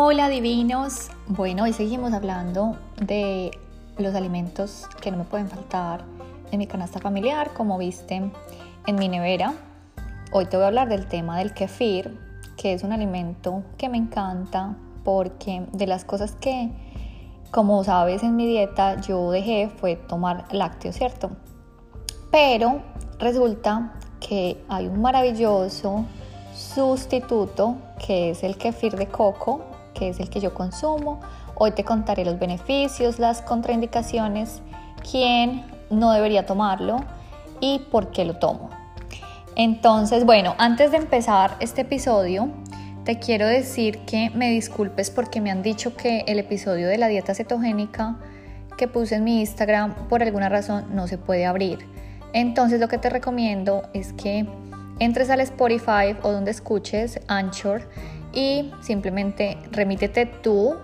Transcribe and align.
Hola 0.00 0.28
divinos. 0.28 1.10
Bueno, 1.26 1.64
hoy 1.64 1.72
seguimos 1.72 2.12
hablando 2.12 2.76
de 3.00 3.50
los 3.98 4.14
alimentos 4.14 4.86
que 5.00 5.10
no 5.10 5.16
me 5.16 5.24
pueden 5.24 5.48
faltar 5.48 6.04
en 6.52 6.60
mi 6.60 6.68
canasta 6.68 7.00
familiar, 7.00 7.52
como 7.52 7.76
viste 7.78 8.30
en 8.86 8.94
mi 8.94 9.08
nevera. 9.08 9.54
Hoy 10.30 10.46
te 10.46 10.56
voy 10.56 10.62
a 10.62 10.66
hablar 10.68 10.88
del 10.88 11.08
tema 11.08 11.36
del 11.38 11.52
kefir, 11.52 12.16
que 12.56 12.74
es 12.74 12.84
un 12.84 12.92
alimento 12.92 13.64
que 13.76 13.88
me 13.88 13.98
encanta 13.98 14.76
porque 15.02 15.66
de 15.72 15.88
las 15.88 16.04
cosas 16.04 16.30
que, 16.40 16.70
como 17.50 17.82
sabes, 17.82 18.22
en 18.22 18.36
mi 18.36 18.46
dieta 18.46 19.00
yo 19.00 19.32
dejé 19.32 19.68
fue 19.68 19.96
tomar 19.96 20.44
lácteos, 20.52 20.94
¿cierto? 20.94 21.32
Pero 22.30 22.82
resulta 23.18 23.94
que 24.20 24.62
hay 24.68 24.86
un 24.86 25.02
maravilloso 25.02 26.04
sustituto 26.54 27.78
que 28.06 28.30
es 28.30 28.44
el 28.44 28.56
kefir 28.56 28.94
de 28.94 29.08
coco 29.08 29.64
que 29.98 30.08
es 30.10 30.20
el 30.20 30.30
que 30.30 30.40
yo 30.40 30.54
consumo. 30.54 31.20
Hoy 31.54 31.72
te 31.72 31.84
contaré 31.84 32.24
los 32.24 32.38
beneficios, 32.38 33.18
las 33.18 33.42
contraindicaciones, 33.42 34.62
quién 35.10 35.64
no 35.90 36.12
debería 36.12 36.46
tomarlo 36.46 36.98
y 37.60 37.80
por 37.90 38.10
qué 38.10 38.24
lo 38.24 38.34
tomo. 38.34 38.70
Entonces, 39.56 40.24
bueno, 40.24 40.54
antes 40.58 40.92
de 40.92 40.98
empezar 40.98 41.56
este 41.58 41.80
episodio, 41.80 42.48
te 43.04 43.18
quiero 43.18 43.46
decir 43.46 43.98
que 44.00 44.30
me 44.30 44.50
disculpes 44.50 45.10
porque 45.10 45.40
me 45.40 45.50
han 45.50 45.62
dicho 45.62 45.96
que 45.96 46.24
el 46.28 46.38
episodio 46.38 46.86
de 46.86 46.98
la 46.98 47.08
dieta 47.08 47.34
cetogénica 47.34 48.16
que 48.76 48.86
puse 48.86 49.16
en 49.16 49.24
mi 49.24 49.40
Instagram 49.40 49.94
por 50.08 50.22
alguna 50.22 50.48
razón 50.48 50.94
no 50.94 51.08
se 51.08 51.18
puede 51.18 51.44
abrir. 51.44 51.78
Entonces 52.32 52.78
lo 52.78 52.88
que 52.88 52.98
te 52.98 53.10
recomiendo 53.10 53.82
es 53.94 54.12
que 54.12 54.46
entres 55.00 55.30
al 55.30 55.40
Spotify 55.40 56.16
o 56.22 56.30
donde 56.30 56.50
escuches 56.50 57.20
Anchor 57.26 57.88
y 58.38 58.70
simplemente 58.80 59.58
remítete 59.72 60.24
tú 60.24 60.76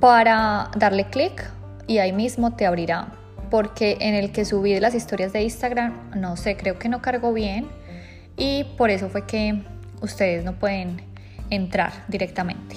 para 0.00 0.70
darle 0.78 1.10
clic 1.10 1.44
y 1.86 1.98
ahí 1.98 2.10
mismo 2.10 2.54
te 2.56 2.64
abrirá. 2.64 3.12
Porque 3.50 3.98
en 4.00 4.14
el 4.14 4.32
que 4.32 4.46
subí 4.46 4.78
las 4.80 4.94
historias 4.94 5.34
de 5.34 5.42
Instagram, 5.42 6.10
no 6.16 6.38
sé, 6.38 6.56
creo 6.56 6.78
que 6.78 6.88
no 6.88 7.02
cargó 7.02 7.34
bien 7.34 7.68
y 8.38 8.64
por 8.78 8.88
eso 8.88 9.10
fue 9.10 9.26
que 9.26 9.62
ustedes 10.00 10.42
no 10.42 10.54
pueden 10.54 11.02
entrar 11.50 11.92
directamente. 12.08 12.76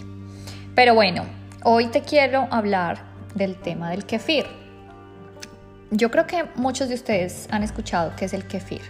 Pero 0.76 0.96
bueno, 0.96 1.24
hoy 1.64 1.86
te 1.86 2.02
quiero 2.02 2.50
hablar 2.52 2.98
del 3.36 3.56
tema 3.56 3.90
del 3.90 4.06
kefir. 4.06 4.46
Yo 5.92 6.12
creo 6.12 6.28
que 6.28 6.44
muchos 6.56 6.90
de 6.90 6.96
ustedes 6.96 7.48
han 7.52 7.64
escuchado 7.64 8.12
qué 8.18 8.26
es 8.26 8.34
el 8.34 8.48
kefir. 8.48 8.82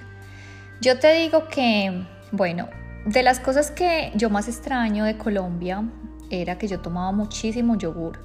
Yo 0.81 0.97
te 0.97 1.14
digo 1.14 1.50
que, 1.50 2.03
bueno, 2.31 2.67
de 3.05 3.23
las 3.23 3.39
cosas 3.39 3.71
que 3.71 4.11
yo 4.15 4.29
más 4.29 4.47
extraño 4.47 5.05
de 5.05 5.17
Colombia 5.17 5.83
era 6.29 6.57
que 6.57 6.67
yo 6.67 6.79
tomaba 6.79 7.11
muchísimo 7.11 7.77
yogur. 7.77 8.19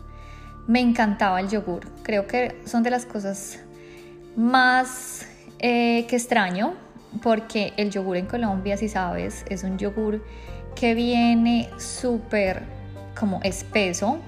Me 0.67 0.81
encantaba 0.81 1.41
el 1.41 1.49
yogur. 1.49 1.87
Creo 2.03 2.27
que 2.27 2.61
son 2.65 2.83
de 2.83 2.91
las 2.91 3.05
cosas 3.05 3.59
más 4.37 5.27
eh, 5.59 6.07
que 6.07 6.17
extraño 6.17 6.75
porque 7.23 7.73
el 7.77 7.91
yogur 7.91 8.17
en 8.17 8.27
Colombia, 8.27 8.77
si 8.77 8.89
sabes, 8.89 9.45
es 9.49 9.65
un 9.65 9.79
yogur 9.79 10.25
que 10.75 10.95
viene 10.95 11.71
súper 11.79 12.63
como 13.19 13.41
espeso 13.43 14.19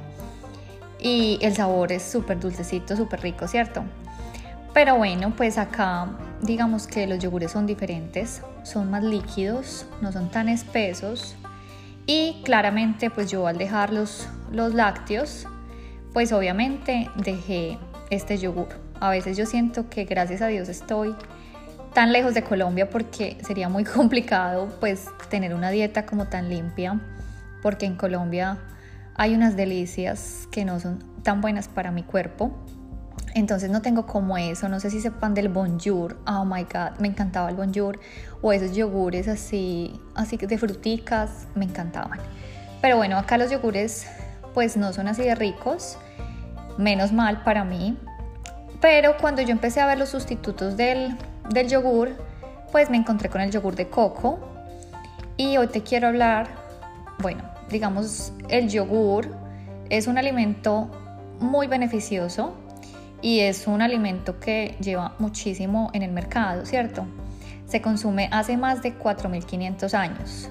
y 0.99 1.39
el 1.43 1.55
sabor 1.55 1.93
es 1.93 2.03
súper 2.03 2.41
dulcecito, 2.41 2.97
súper 2.97 3.21
rico, 3.21 3.47
¿cierto? 3.47 3.85
Pero 4.75 4.97
bueno, 4.97 5.33
pues 5.37 5.59
acá 5.59 6.09
digamos 6.43 6.87
que 6.87 7.07
los 7.07 7.19
yogures 7.19 7.53
son 7.53 7.67
diferentes, 7.67 8.43
son 8.63 8.91
más 8.91 9.03
líquidos, 9.03 9.87
no 10.01 10.13
son 10.13 10.31
tan 10.31 10.49
espesos 10.49 11.37
y 12.07 12.41
claramente 12.45 13.11
pues 13.11 13.31
yo 13.31 13.47
al 13.47 13.59
dejar 13.59 13.93
los, 13.93 14.29
los 14.51 14.75
lácteos 14.75 15.47
pues 16.13 16.33
obviamente 16.33 17.09
dejé 17.17 17.79
este 18.11 18.39
yogur. 18.39 18.69
A 19.01 19.11
veces 19.11 19.37
yo 19.37 19.47
siento 19.47 19.89
que 19.89 20.05
gracias 20.05 20.43
a 20.43 20.49
Dios 20.49 20.69
estoy 20.69 21.15
tan 21.95 22.13
lejos 22.13 22.35
de 22.35 22.43
Colombia 22.43 22.89
porque 22.91 23.37
sería 23.43 23.69
muy 23.69 23.85
complicado 23.97 24.69
pues 24.81 25.07
tener 25.29 25.55
una 25.55 25.71
dieta 25.71 26.07
como 26.07 26.27
tan 26.27 26.49
limpia 26.49 27.01
porque 27.63 27.87
en 27.87 27.97
Colombia 27.97 28.59
hay 29.15 29.35
unas 29.35 29.57
delicias 29.57 30.49
que 30.51 30.65
no 30.65 30.81
son 30.81 31.05
tan 31.23 31.41
buenas 31.41 31.69
para 31.69 31.91
mi 31.91 32.03
cuerpo 32.03 32.53
entonces 33.35 33.71
no 33.71 33.81
tengo 33.81 34.07
como 34.07 34.37
eso, 34.39 34.69
no 34.69 34.81
sé 34.81 34.91
si 34.91 35.01
sepan 35.01 35.35
del 35.35 35.49
bonjour, 35.49 36.17
oh 36.27 36.45
my 36.45 36.65
god, 36.65 36.99
me 36.99 37.09
encantaba 37.09 37.49
el 37.49 37.57
bonjour. 37.57 38.01
O 38.43 38.53
esos 38.53 38.75
yogures 38.75 39.29
así, 39.29 40.01
así 40.15 40.37
de 40.37 40.59
fruticas, 40.59 41.47
me 41.55 41.65
encantaban. 41.65 42.19
Pero 42.81 42.97
bueno, 42.97 43.19
acá 43.19 43.39
los 43.39 43.51
yogures 43.51 44.07
pues 44.55 44.77
no 44.77 44.93
son 44.93 45.07
así 45.07 45.23
de 45.23 45.35
ricos, 45.35 45.97
menos 46.77 47.13
mal 47.13 47.45
para 47.45 47.65
mí. 47.65 47.97
Pero 48.81 49.17
cuando 49.19 49.43
yo 49.43 49.51
empecé 49.51 49.81
a 49.81 49.87
ver 49.87 49.99
los 49.99 50.09
sustitutos 50.09 50.77
del, 50.77 51.17
del 51.51 51.69
yogur, 51.69 52.11
pues 52.73 52.91
me 52.91 52.97
encontré 52.97 53.29
con 53.29 53.43
el 53.43 53.51
yogur 53.51 53.77
de 53.77 53.89
coco. 53.89 54.41
Y 55.37 55.57
hoy 55.57 55.69
te 55.69 55.83
quiero 55.83 56.09
hablar, 56.09 56.49
bueno, 57.19 57.43
digamos, 57.69 58.33
el 58.49 58.69
yogur 58.69 59.29
es 59.89 60.07
un 60.07 60.19
alimento 60.19 60.91
muy 61.39 61.67
beneficioso 61.67 62.55
y 63.23 63.41
es 63.41 63.67
un 63.67 63.83
alimento 63.83 64.41
que 64.41 64.77
lleva 64.81 65.15
muchísimo 65.19 65.91
en 65.93 66.03
el 66.03 66.13
mercado, 66.13 66.65
¿cierto? 66.67 67.07
Se 67.67 67.81
consume 67.81 68.29
hace 68.33 68.57
más 68.57 68.83
de 68.83 68.99
4.500 68.99 69.95
años 69.95 70.51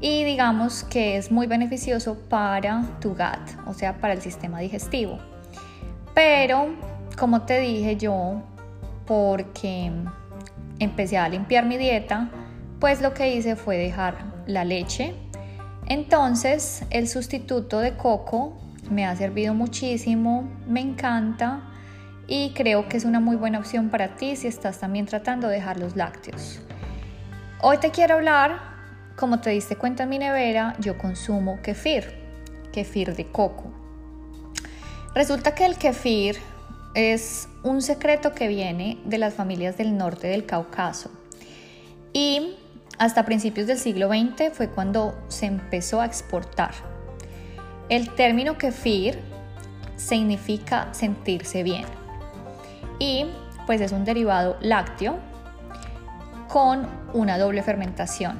y 0.00 0.22
digamos 0.22 0.84
que 0.84 1.16
es 1.16 1.30
muy 1.32 1.46
beneficioso 1.46 2.18
para 2.28 2.84
tu 3.00 3.10
gut, 3.10 3.66
o 3.66 3.72
sea, 3.72 3.94
para 3.94 4.12
el 4.12 4.20
sistema 4.20 4.60
digestivo. 4.60 5.18
Pero, 6.14 6.74
como 7.18 7.42
te 7.42 7.58
dije 7.60 7.96
yo, 7.96 8.42
porque 9.06 9.90
empecé 10.78 11.16
a 11.16 11.26
limpiar 11.28 11.64
mi 11.64 11.78
dieta, 11.78 12.28
pues 12.80 13.00
lo 13.00 13.14
que 13.14 13.34
hice 13.34 13.56
fue 13.56 13.78
dejar 13.78 14.16
la 14.46 14.66
leche. 14.66 15.14
Entonces, 15.86 16.84
el 16.90 17.08
sustituto 17.08 17.80
de 17.80 17.96
coco 17.96 18.58
me 18.90 19.06
ha 19.06 19.16
servido 19.16 19.54
muchísimo, 19.54 20.46
me 20.66 20.80
encanta 20.80 21.62
y 22.26 22.50
creo 22.50 22.88
que 22.88 22.96
es 22.96 23.04
una 23.04 23.20
muy 23.20 23.36
buena 23.36 23.58
opción 23.58 23.90
para 23.90 24.16
ti 24.16 24.36
si 24.36 24.46
estás 24.46 24.80
también 24.80 25.06
tratando 25.06 25.48
de 25.48 25.56
dejar 25.56 25.78
los 25.78 25.96
lácteos. 25.96 26.60
Hoy 27.60 27.78
te 27.78 27.90
quiero 27.90 28.14
hablar, 28.14 28.60
como 29.16 29.40
te 29.40 29.50
diste 29.50 29.76
cuenta 29.76 30.04
en 30.04 30.08
mi 30.08 30.18
nevera, 30.18 30.74
yo 30.78 30.96
consumo 30.98 31.60
kefir, 31.62 32.14
kefir 32.72 33.14
de 33.14 33.26
coco. 33.26 33.72
Resulta 35.14 35.54
que 35.54 35.66
el 35.66 35.76
kefir 35.76 36.38
es 36.94 37.48
un 37.62 37.82
secreto 37.82 38.32
que 38.32 38.48
viene 38.48 38.98
de 39.04 39.18
las 39.18 39.34
familias 39.34 39.76
del 39.76 39.96
norte 39.96 40.28
del 40.28 40.46
Cáucaso 40.46 41.10
y 42.12 42.56
hasta 42.98 43.24
principios 43.24 43.66
del 43.66 43.78
siglo 43.78 44.08
XX 44.08 44.52
fue 44.52 44.68
cuando 44.68 45.14
se 45.28 45.46
empezó 45.46 46.00
a 46.00 46.06
exportar. 46.06 46.72
El 47.88 48.14
término 48.14 48.56
kefir 48.56 49.18
significa 49.96 50.92
sentirse 50.94 51.62
bien 51.62 51.84
y 52.98 53.26
pues 53.66 53.80
es 53.80 53.92
un 53.92 54.04
derivado 54.04 54.56
lácteo 54.60 55.18
con 56.48 56.86
una 57.12 57.38
doble 57.38 57.62
fermentación. 57.62 58.38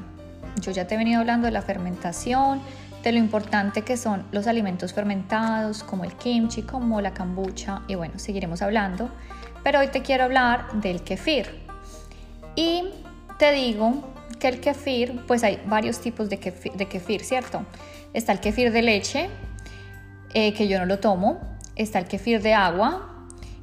Yo 0.61 0.71
ya 0.71 0.87
te 0.87 0.95
he 0.95 0.99
venido 0.99 1.21
hablando 1.21 1.47
de 1.47 1.53
la 1.53 1.63
fermentación, 1.63 2.61
de 3.03 3.13
lo 3.13 3.19
importante 3.19 3.83
que 3.83 3.97
son 3.97 4.25
los 4.33 4.47
alimentos 4.47 4.93
fermentados 4.93 5.83
como 5.83 6.05
el 6.05 6.13
kimchi, 6.15 6.63
como 6.63 7.01
la 7.01 7.13
kombucha 7.13 7.83
y 7.87 7.97
bueno, 7.97 8.19
seguiremos 8.19 8.63
hablando, 8.63 9.11
pero 9.63 9.81
hoy 9.81 9.89
te 9.89 10.03
quiero 10.03 10.25
hablar 10.25 10.73
del 10.75 11.03
kefir. 11.03 11.65
Y 12.57 12.85
te 13.39 13.53
digo 13.53 14.13
que 14.39 14.49
el 14.49 14.61
kefir, 14.61 15.25
pues 15.27 15.43
hay 15.43 15.61
varios 15.67 16.01
tipos 16.01 16.31
de 16.31 16.39
kefir, 16.39 17.25
¿cierto? 17.25 17.65
Está 18.13 18.33
el 18.33 18.41
kefir 18.41 18.73
de 18.73 18.83
leche, 18.83 19.29
eh, 20.33 20.53
que 20.53 20.69
yo 20.69 20.79
no 20.79 20.87
lo 20.87 20.99
tomo, 20.99 21.41
está 21.77 21.99
el 21.99 22.07
kefir 22.07 22.43
de 22.43 22.55
agua, 22.55 23.14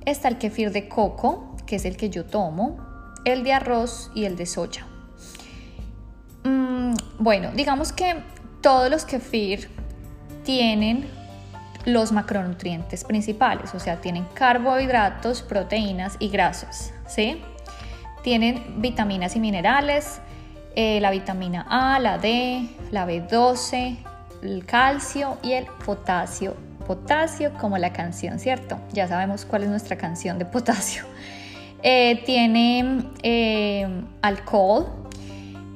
Está 0.05 0.27
el 0.27 0.37
kefir 0.37 0.71
de 0.71 0.87
coco, 0.87 1.55
que 1.65 1.75
es 1.75 1.85
el 1.85 1.95
que 1.95 2.09
yo 2.09 2.25
tomo, 2.25 2.77
el 3.25 3.43
de 3.43 3.53
arroz 3.53 4.11
y 4.15 4.25
el 4.25 4.35
de 4.35 4.45
soya. 4.45 4.85
Mm, 6.43 6.93
bueno, 7.19 7.51
digamos 7.53 7.93
que 7.93 8.15
todos 8.61 8.89
los 8.89 9.05
kefir 9.05 9.69
tienen 10.43 11.07
los 11.85 12.11
macronutrientes 12.11 13.03
principales, 13.03 13.73
o 13.73 13.79
sea, 13.79 14.01
tienen 14.01 14.25
carbohidratos, 14.33 15.41
proteínas 15.41 16.15
y 16.19 16.29
grasas, 16.29 16.93
¿sí? 17.07 17.41
Tienen 18.23 18.81
vitaminas 18.81 19.35
y 19.35 19.39
minerales, 19.39 20.19
eh, 20.75 20.99
la 21.01 21.11
vitamina 21.11 21.65
A, 21.69 21.99
la 21.99 22.17
D, 22.17 22.69
la 22.91 23.07
B12, 23.07 23.97
el 24.43 24.65
calcio 24.65 25.37
y 25.43 25.53
el 25.53 25.65
potasio 25.85 26.55
potasio 26.95 27.53
como 27.53 27.77
la 27.77 27.93
canción, 27.93 28.39
¿cierto? 28.39 28.79
Ya 28.91 29.07
sabemos 29.07 29.45
cuál 29.45 29.63
es 29.63 29.69
nuestra 29.69 29.97
canción 29.97 30.39
de 30.39 30.45
potasio. 30.45 31.03
Eh, 31.83 32.21
tiene 32.27 33.09
eh, 33.23 34.03
alcohol 34.21 34.85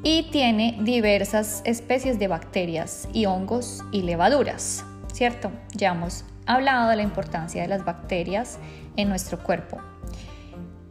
y 0.03 0.29
tiene 0.29 0.77
diversas 0.81 1.63
especies 1.65 2.19
de 2.19 2.27
bacterias 2.27 3.09
y 3.11 3.25
hongos 3.25 3.83
y 3.91 4.03
levaduras. 4.03 4.85
¿cierto? 5.15 5.49
Ya 5.73 5.93
hemos 5.93 6.25
hablado 6.45 6.89
de 6.89 6.97
la 6.97 7.01
importancia 7.01 7.61
de 7.61 7.69
las 7.69 7.85
bacterias 7.85 8.59
en 8.97 9.07
nuestro 9.07 9.39
cuerpo. 9.39 9.77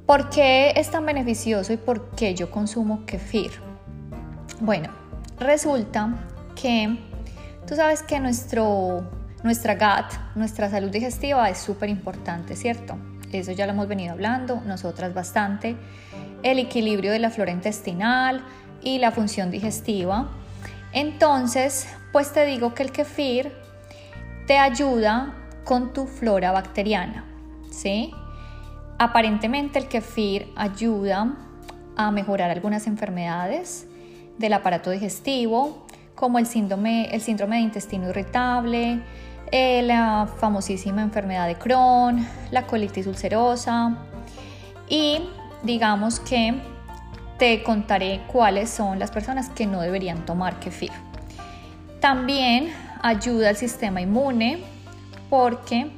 ¿Por 0.07 0.31
qué 0.31 0.73
es 0.77 0.91
tan 0.91 1.05
beneficioso 1.05 1.75
y 1.75 1.77
por 1.77 2.11
qué 2.13 2.35
yo 2.35 2.51
consumo 2.51 3.05
kefir? 3.05 3.51
Bueno, 4.61 4.89
resulta 5.39 6.27
que 6.61 6.97
tú 7.67 7.77
sabes 7.77 8.03
que 8.03 8.19
nuestro, 8.19 9.05
nuestra 9.45 9.75
gut, 9.75 10.11
nuestra 10.35 10.71
salud 10.71 10.91
digestiva 10.91 11.49
es 11.51 11.59
súper 11.59 11.91
importante, 11.91 12.57
¿cierto? 12.57 12.97
Eso 13.31 13.53
ya 13.53 13.67
lo 13.67 13.73
hemos 13.73 13.87
venido 13.87 14.13
hablando, 14.13 14.63
nosotras 14.65 15.13
bastante. 15.13 15.77
El 16.43 16.59
equilibrio 16.59 17.13
de 17.13 17.19
la 17.19 17.29
flora 17.29 17.53
intestinal 17.53 18.43
y 18.83 18.99
la 18.99 19.11
función 19.11 19.51
digestiva. 19.51 20.31
Entonces, 20.93 21.87
pues 22.11 22.33
te 22.33 22.47
digo 22.47 22.73
que 22.73 22.85
el 22.85 22.91
kefir 22.91 23.53
te 24.47 24.57
ayuda 24.59 25.35
con 25.65 25.93
tu 25.93 26.07
flora 26.07 26.51
bacteriana, 26.51 27.27
¿sí? 27.71 28.13
Aparentemente 28.99 29.79
el 29.79 29.89
kefir 29.89 30.53
ayuda 30.57 31.37
a 31.97 32.11
mejorar 32.11 32.51
algunas 32.51 32.87
enfermedades 32.87 33.87
del 34.39 34.55
aparato 34.55 34.91
digestivo, 34.91 35.87
como 36.15 36.39
el 36.39 36.47
síndrome, 36.47 37.15
el 37.15 37.21
síndrome 37.21 37.57
de 37.57 37.63
intestino 37.63 38.09
irritable, 38.09 39.03
eh, 39.53 39.83
la 39.83 40.29
famosísima 40.39 41.03
enfermedad 41.03 41.47
de 41.47 41.57
Crohn, 41.57 42.27
la 42.51 42.67
colitis 42.67 43.07
ulcerosa 43.07 43.97
y 44.89 45.21
digamos 45.63 46.21
que 46.21 46.55
te 47.39 47.63
contaré 47.63 48.23
cuáles 48.27 48.71
son 48.71 48.99
las 48.99 49.11
personas 49.11 49.49
que 49.51 49.67
no 49.67 49.81
deberían 49.81 50.25
tomar 50.25 50.61
kefir. 50.61 50.93
También 52.01 52.73
ayuda 53.03 53.51
al 53.51 53.57
sistema 53.57 54.01
inmune 54.01 54.63
porque 55.31 55.91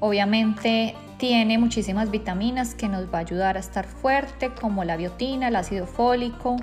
obviamente 0.00 0.94
tiene 1.18 1.58
muchísimas 1.58 2.10
vitaminas 2.10 2.74
que 2.74 2.88
nos 2.88 3.12
va 3.12 3.18
a 3.18 3.20
ayudar 3.22 3.56
a 3.56 3.60
estar 3.60 3.86
fuerte, 3.86 4.50
como 4.54 4.84
la 4.84 4.96
biotina, 4.96 5.48
el 5.48 5.56
ácido 5.56 5.86
fólico, 5.86 6.56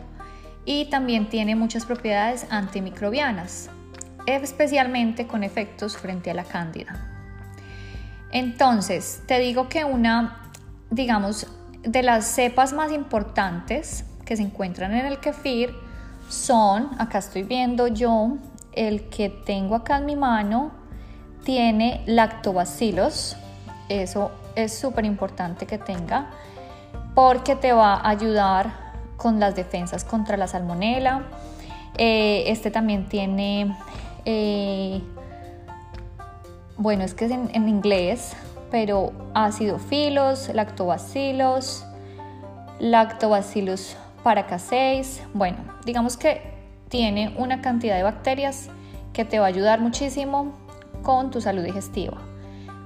y 0.63 0.86
también 0.86 1.30
tiene 1.30 1.56
muchas 1.56 1.86
propiedades 1.86 2.48
antimicrobianas, 2.50 3.69
especialmente 4.25 5.27
con 5.27 5.44
efectos 5.44 5.98
frente 5.98 6.31
a 6.31 6.33
la 6.33 6.44
cándida. 6.44 7.12
Entonces, 8.31 9.24
te 9.27 9.39
digo 9.39 9.69
que 9.69 9.86
una, 9.86 10.51
digamos, 10.89 11.48
de 11.83 12.04
las 12.04 12.25
cepas 12.25 12.74
más 12.74 12.92
importantes 12.92 14.06
que 14.25 14.36
se 14.36 14.44
encuentran 14.44 14.94
en 14.94 15.06
el 15.06 15.19
kefir 15.19 15.74
son, 16.27 16.89
acá 17.00 17.19
estoy 17.19 17.44
viendo 17.44 17.88
yo, 17.88 18.38
el 18.74 19.10
que 19.10 19.30
tengo 19.30 19.75
acá 19.75 19.98
en 19.98 20.06
mi 20.06 20.16
mano, 20.16 20.71
tiene 21.44 22.04
lactobacilos, 22.07 23.38
eso 23.88 24.31
es 24.56 24.78
súper 24.78 25.06
importante 25.06 25.66
que 25.66 25.78
tenga 25.78 26.31
porque 27.13 27.56
te 27.56 27.71
va 27.71 27.94
a 27.94 28.10
ayudar 28.10 28.86
con 29.16 29.39
las 29.39 29.56
defensas 29.56 30.04
contra 30.04 30.38
la 30.38 30.48
salmonela. 30.48 31.24
Eh, 31.98 32.44
este 32.48 32.71
también 32.71 33.07
tiene, 33.07 33.75
eh, 34.25 35.01
bueno, 36.77 37.04
es 37.04 37.13
que 37.13 37.25
es 37.25 37.31
en, 37.31 37.69
inglés, 37.69 38.36
pero 38.72 39.13
acidofilos, 39.33 40.50
lactobacilos, 40.54 41.86
lactobacillus 42.80 43.95
paracaseis. 44.24 45.22
Bueno, 45.33 45.57
digamos 45.86 46.18
que 46.18 46.42
tiene 46.89 47.33
una 47.38 47.62
cantidad 47.62 47.95
de 47.95 48.04
bacterias 48.04 48.69
que 49.13 49.24
te 49.24 49.39
va 49.39 49.45
a 49.45 49.50
ayudar 49.50 49.80
muchísimo 49.80 50.54
con 51.01 51.31
tu 51.31 51.39
salud 51.39 51.63
digestiva. 51.63 52.18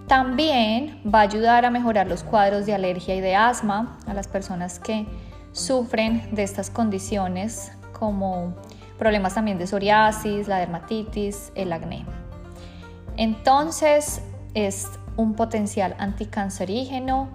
También 0.08 1.02
va 1.04 1.20
a 1.20 1.24
ayudar 1.24 1.66
a 1.66 1.72
mejorar 1.72 2.08
los 2.08 2.24
cuadros 2.24 2.66
de 2.66 2.74
alergia 2.74 3.16
y 3.16 3.22
de 3.22 3.36
asma 3.36 3.98
a 4.06 4.14
las 4.14 4.28
personas 4.28 4.80
que 4.80 5.06
sufren 5.52 6.36
de 6.36 6.44
estas 6.44 6.70
condiciones 6.70 7.72
como 7.94 8.56
problemas 9.00 9.34
también 9.34 9.58
de 9.58 9.66
psoriasis, 9.66 10.48
la 10.48 10.58
dermatitis, 10.58 11.52
el 11.56 11.74
acné. 11.74 12.06
Entonces 13.18 14.22
es 14.54 14.88
un 15.16 15.34
potencial 15.34 15.96
anticancerígeno 15.98 17.30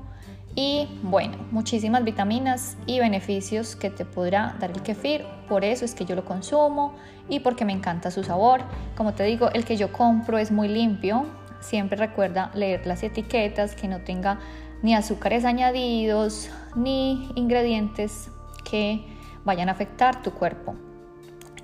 y 0.54 1.00
bueno, 1.02 1.36
muchísimas 1.50 2.04
vitaminas 2.04 2.76
y 2.86 3.00
beneficios 3.00 3.74
que 3.74 3.90
te 3.90 4.04
podrá 4.04 4.54
dar 4.60 4.70
el 4.70 4.82
kefir. 4.82 5.24
Por 5.48 5.64
eso 5.64 5.84
es 5.84 5.94
que 5.94 6.04
yo 6.04 6.14
lo 6.14 6.24
consumo 6.24 6.94
y 7.28 7.40
porque 7.40 7.64
me 7.64 7.72
encanta 7.72 8.12
su 8.12 8.22
sabor. 8.22 8.60
Como 8.96 9.14
te 9.14 9.24
digo, 9.24 9.50
el 9.52 9.64
que 9.64 9.76
yo 9.76 9.92
compro 9.92 10.38
es 10.38 10.52
muy 10.52 10.68
limpio, 10.68 11.26
Siempre 11.64 11.96
recuerda 11.96 12.50
leer 12.52 12.86
las 12.86 13.02
etiquetas, 13.02 13.74
que 13.74 13.88
no 13.88 14.02
tenga 14.02 14.38
ni 14.82 14.94
azúcares 14.94 15.46
añadidos 15.46 16.50
ni 16.76 17.30
ingredientes 17.36 18.30
que 18.70 19.02
vayan 19.46 19.70
a 19.70 19.72
afectar 19.72 20.22
tu 20.22 20.30
cuerpo. 20.30 20.74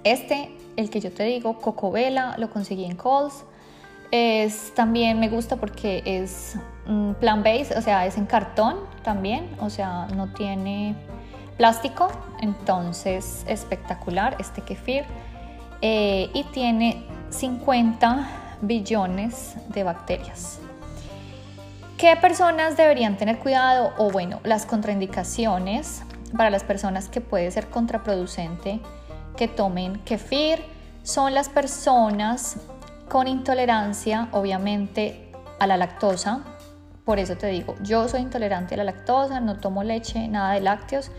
Este, 0.05 0.51
el 0.77 0.91
que 0.91 1.01
yo 1.01 1.13
te 1.13 1.25
digo, 1.25 1.59
Cocovela, 1.59 2.37
lo 2.39 2.51
conseguí 2.51 2.85
en 2.85 2.97
Coles. 2.97 3.45
Es, 4.11 4.73
también 4.75 5.21
me 5.21 5.29
gusta 5.29 5.57
porque 5.57 6.03
es 6.05 6.57
plan 6.85 7.15
plant 7.21 7.45
based, 7.45 7.79
o 7.79 7.83
sea, 7.83 8.07
es 8.07 8.17
en 8.17 8.27
cartón 8.27 8.77
también, 9.05 9.49
o 9.61 9.71
sea, 9.71 10.09
no 10.17 10.33
tiene 10.33 10.97
plástico, 11.57 12.09
entonces 12.41 13.45
espectacular 13.47 14.37
este 14.41 14.63
kefir. 14.63 15.05
Eh, 15.83 16.29
y 16.35 16.45
tiene 16.45 17.05
50 17.31 18.59
billones 18.63 19.55
de 19.69 19.83
bacterias. 19.83 20.59
¿Qué 21.97 22.17
personas 22.17 22.77
deberían 22.77 23.17
tener 23.17 23.39
cuidado? 23.39 23.93
O 23.99 24.11
bueno, 24.11 24.41
las 24.43 24.67
contraindicaciones 24.67 26.03
para 26.37 26.51
las 26.51 26.65
personas 26.65 27.09
que 27.09 27.21
puede 27.21 27.51
ser 27.51 27.69
contraproducente 27.69 28.81
que 29.41 29.49
tomen 29.49 30.01
kefir 30.01 30.63
son 31.03 31.33
las 31.33 31.49
personas 31.49 32.59
con 33.09 33.27
intolerancia, 33.27 34.29
obviamente, 34.33 35.33
a 35.59 35.67
la 35.67 35.79
lactosa. 35.79 36.45
Por 37.07 37.19
eso 37.19 37.39
te 37.39 37.47
digo, 37.47 37.75
yo 37.83 38.07
soy 38.07 38.21
intolerante 38.21 38.75
a 38.75 38.77
la 38.77 38.85
lactosa, 38.85 39.41
no 39.41 39.57
tomo 39.57 39.83
leche, 39.83 40.29
nada 40.29 40.53
de 40.53 40.61
lácteos. 40.61 41.11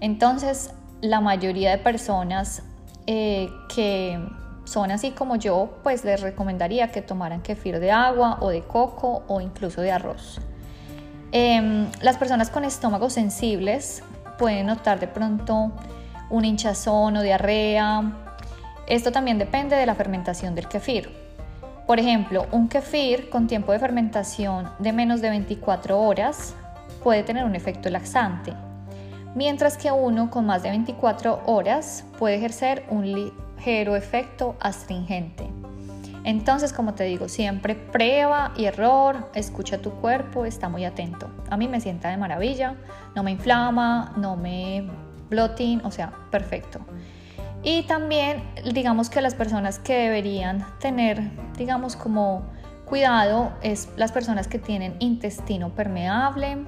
Entonces, 0.00 0.72
la 1.00 1.20
mayoría 1.20 1.70
de 1.70 1.78
personas 1.78 2.64
eh, 3.06 3.48
que 3.72 4.18
son 4.64 4.90
así 4.90 5.12
como 5.12 5.36
yo, 5.36 5.78
pues 5.84 6.04
les 6.04 6.22
recomendaría 6.22 6.90
que 6.90 7.02
tomaran 7.02 7.40
kefir 7.40 7.78
de 7.78 7.92
agua 7.92 8.38
o 8.40 8.48
de 8.48 8.62
coco 8.62 9.22
o 9.28 9.40
incluso 9.40 9.80
de 9.80 9.92
arroz. 9.92 10.40
Em, 11.30 11.86
las 12.02 12.16
personas 12.16 12.50
con 12.50 12.64
estómagos 12.64 13.12
sensibles 13.12 14.02
pueden 14.38 14.66
notar 14.66 14.98
de 14.98 15.06
pronto 15.06 15.70
un 16.30 16.44
hinchazón 16.44 17.16
o 17.16 17.22
diarrea. 17.22 18.02
Esto 18.86 19.12
también 19.12 19.38
depende 19.38 19.76
de 19.76 19.86
la 19.86 19.94
fermentación 19.94 20.54
del 20.54 20.68
kefir. 20.68 21.10
Por 21.86 21.98
ejemplo, 21.98 22.46
un 22.52 22.68
kefir 22.68 23.28
con 23.30 23.46
tiempo 23.46 23.72
de 23.72 23.78
fermentación 23.78 24.70
de 24.78 24.92
menos 24.92 25.20
de 25.20 25.30
24 25.30 26.00
horas 26.00 26.54
puede 27.02 27.22
tener 27.22 27.44
un 27.44 27.56
efecto 27.56 27.90
laxante, 27.90 28.52
mientras 29.34 29.76
que 29.76 29.90
uno 29.90 30.30
con 30.30 30.46
más 30.46 30.62
de 30.62 30.70
24 30.70 31.42
horas 31.46 32.04
puede 32.18 32.36
ejercer 32.36 32.84
un 32.90 33.32
efecto 33.64 34.56
astringente. 34.60 35.48
Entonces, 36.22 36.72
como 36.72 36.94
te 36.94 37.04
digo, 37.04 37.28
siempre 37.28 37.74
prueba 37.74 38.52
y 38.56 38.66
error, 38.66 39.30
escucha 39.34 39.78
tu 39.78 39.90
cuerpo, 39.90 40.44
está 40.44 40.68
muy 40.68 40.84
atento. 40.84 41.30
A 41.48 41.56
mí 41.56 41.66
me 41.66 41.80
sienta 41.80 42.10
de 42.10 42.18
maravilla, 42.18 42.76
no 43.14 43.22
me 43.22 43.30
inflama, 43.30 44.12
no 44.16 44.36
me 44.36 44.86
bloating, 45.30 45.80
o 45.84 45.90
sea, 45.90 46.12
perfecto. 46.30 46.80
Y 47.62 47.82
también, 47.84 48.42
digamos 48.72 49.10
que 49.10 49.20
las 49.20 49.34
personas 49.34 49.78
que 49.78 49.94
deberían 49.94 50.66
tener, 50.80 51.30
digamos, 51.56 51.96
como 51.96 52.42
cuidado 52.84 53.52
es 53.62 53.88
las 53.96 54.12
personas 54.12 54.48
que 54.48 54.58
tienen 54.58 54.96
intestino 54.98 55.74
permeable, 55.74 56.58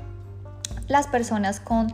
las 0.89 1.07
personas 1.07 1.61
con 1.61 1.93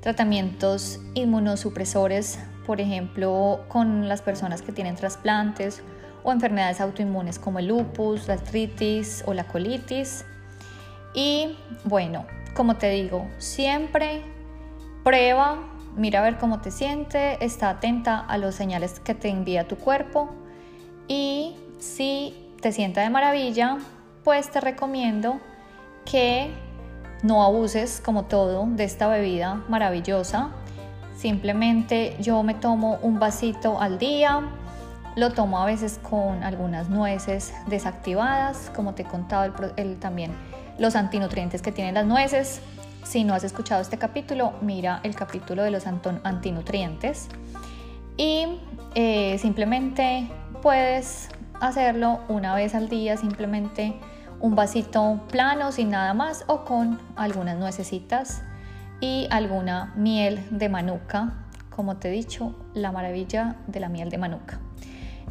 tratamientos 0.00 1.00
inmunosupresores 1.14 2.38
por 2.70 2.80
ejemplo, 2.80 3.64
con 3.66 4.08
las 4.08 4.22
personas 4.22 4.62
que 4.62 4.70
tienen 4.70 4.94
trasplantes 4.94 5.82
o 6.22 6.30
enfermedades 6.30 6.80
autoinmunes 6.80 7.40
como 7.40 7.58
el 7.58 7.66
lupus, 7.66 8.28
la 8.28 8.34
artritis 8.34 9.24
o 9.26 9.34
la 9.34 9.42
colitis. 9.42 10.24
Y 11.12 11.58
bueno, 11.82 12.26
como 12.54 12.76
te 12.76 12.90
digo, 12.90 13.26
siempre 13.38 14.22
prueba, 15.02 15.58
mira 15.96 16.20
a 16.20 16.22
ver 16.22 16.38
cómo 16.38 16.60
te 16.60 16.70
siente, 16.70 17.44
está 17.44 17.70
atenta 17.70 18.18
a 18.18 18.38
los 18.38 18.54
señales 18.54 19.00
que 19.00 19.14
te 19.14 19.28
envía 19.28 19.68
tu 19.68 19.76
cuerpo 19.76 20.30
y 21.08 21.56
si 21.78 22.52
te 22.60 22.72
sienta 22.72 23.00
de 23.00 23.10
maravilla, 23.10 23.78
pues 24.24 24.50
te 24.50 24.60
recomiendo 24.60 25.40
que 26.04 26.50
no 27.22 27.42
abuses 27.42 28.00
como 28.04 28.24
todo 28.24 28.66
de 28.66 28.84
esta 28.84 29.08
bebida 29.08 29.62
maravillosa 29.68 30.52
Simplemente 31.20 32.16
yo 32.18 32.42
me 32.42 32.54
tomo 32.54 32.98
un 33.02 33.18
vasito 33.18 33.78
al 33.78 33.98
día, 33.98 34.40
Lo 35.16 35.32
tomo 35.32 35.58
a 35.60 35.66
veces 35.66 36.00
con 36.02 36.42
algunas 36.42 36.88
nueces 36.88 37.52
desactivadas, 37.66 38.70
como 38.74 38.94
te 38.94 39.02
he 39.02 39.04
contado 39.04 39.52
también 39.98 40.32
los 40.78 40.96
antinutrientes 40.96 41.60
que 41.60 41.72
tienen 41.72 41.92
las 41.92 42.06
nueces. 42.06 42.62
Si 43.02 43.24
no 43.24 43.34
has 43.34 43.44
escuchado 43.44 43.80
este 43.80 43.98
capítulo, 43.98 44.52
mira 44.60 45.00
el 45.02 45.14
capítulo 45.14 45.62
de 45.62 45.70
los 45.70 45.86
antinutrientes. 45.86 47.28
Y 48.16 48.46
eh, 48.94 49.38
simplemente 49.38 50.28
puedes 50.62 51.28
hacerlo 51.60 52.20
una 52.28 52.54
vez 52.54 52.74
al 52.74 52.88
día, 52.88 53.16
simplemente 53.16 53.94
un 54.40 54.54
vasito 54.54 55.20
plano 55.30 55.72
sin 55.72 55.90
nada 55.90 56.14
más 56.14 56.44
o 56.46 56.64
con 56.64 56.98
algunas 57.16 57.58
nuecesitas 57.58 58.42
y 59.00 59.26
alguna 59.30 59.92
miel 59.96 60.46
de 60.50 60.68
manuka, 60.68 61.46
como 61.70 61.96
te 61.96 62.08
he 62.08 62.12
dicho, 62.12 62.54
la 62.74 62.92
maravilla 62.92 63.56
de 63.66 63.80
la 63.80 63.88
miel 63.88 64.10
de 64.10 64.18
manuka. 64.18 64.60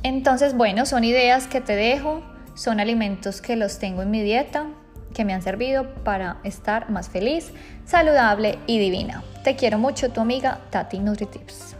Entonces, 0.03 0.55
bueno, 0.55 0.85
son 0.85 1.03
ideas 1.03 1.47
que 1.47 1.61
te 1.61 1.75
dejo, 1.75 2.23
son 2.55 2.79
alimentos 2.79 3.41
que 3.41 3.55
los 3.55 3.79
tengo 3.79 4.01
en 4.01 4.11
mi 4.11 4.21
dieta, 4.21 4.67
que 5.13 5.25
me 5.25 5.33
han 5.33 5.41
servido 5.41 5.93
para 6.03 6.37
estar 6.43 6.89
más 6.89 7.09
feliz, 7.09 7.51
saludable 7.85 8.59
y 8.67 8.79
divina. 8.79 9.23
Te 9.43 9.55
quiero 9.55 9.77
mucho, 9.77 10.09
tu 10.09 10.21
amiga 10.21 10.59
Tati 10.69 10.99
NutriTips. 10.99 11.75